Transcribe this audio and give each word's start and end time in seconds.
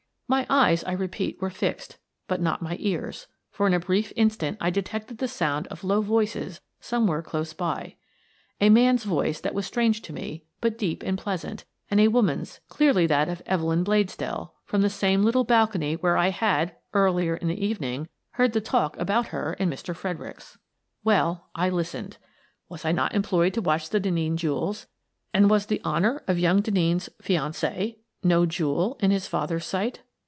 My 0.31 0.47
eyes, 0.49 0.81
I 0.85 0.93
repeat, 0.93 1.41
were 1.41 1.49
fixed, 1.49 1.97
but 2.29 2.39
not 2.39 2.61
my 2.61 2.77
ears, 2.79 3.27
for 3.49 3.67
in 3.67 3.73
a 3.73 3.81
brief 3.81 4.13
instant 4.15 4.57
I 4.61 4.69
detected 4.69 5.17
the 5.17 5.27
sound 5.27 5.67
of 5.67 5.83
low 5.83 5.99
voices 5.99 6.61
somewhere 6.79 7.21
close 7.21 7.51
by— 7.51 7.97
a 8.61 8.69
man's 8.69 9.03
voice 9.03 9.41
that 9.41 9.53
was 9.53 9.65
strange 9.65 10.01
to 10.03 10.13
me, 10.13 10.45
but 10.61 10.77
deep 10.77 11.03
and 11.03 11.17
pleasant, 11.17 11.65
and 11.89 11.99
a 11.99 12.07
woman's, 12.07 12.61
clearly 12.69 13.05
that 13.07 13.27
of 13.27 13.41
Evelyn 13.45 13.83
Bladesdell, 13.83 14.51
from 14.63 14.81
the 14.81 14.89
same 14.89 15.21
little 15.23 15.43
balcony 15.43 15.95
where 15.97 16.15
I 16.15 16.29
had, 16.29 16.77
earlier 16.93 17.35
in 17.35 17.49
the 17.49 17.65
evening, 17.65 18.07
heard 18.35 18.53
the 18.53 18.61
talk 18.61 18.97
about 18.97 19.27
her 19.35 19.57
and 19.59 19.69
Mr. 19.69 19.93
Fred 19.93 20.17
ericks. 20.17 20.55
Well— 21.03 21.49
I 21.55 21.67
listened. 21.67 22.15
(Was 22.69 22.85
I 22.85 22.93
not 22.93 23.13
employed 23.13 23.53
to 23.55 23.61
watch 23.61 23.89
the 23.89 23.99
Denneen 23.99 24.37
jewels, 24.37 24.87
and 25.33 25.49
was 25.49 25.65
the 25.65 25.81
honour 25.83 26.23
of 26.25 26.39
young 26.39 26.61
Denneen's 26.61 27.09
fiancee 27.21 27.99
no 28.23 28.45
jewel 28.45 28.97
in 29.01 29.11
his 29.11 29.27
father's 29.27 29.65
sight?) 29.65 30.03